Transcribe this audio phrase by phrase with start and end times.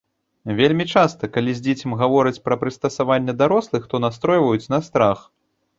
[0.59, 5.19] Вельмі часта, калі з дзіцем гавораць пра прыставанне дарослых, то настройваюць на страх.